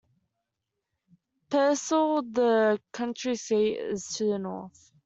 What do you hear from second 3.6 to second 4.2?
is